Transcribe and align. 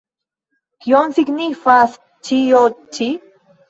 Kion 0.85 1.15
signifas 1.19 1.97
ĉio 2.27 2.67
ĉi? 2.99 3.15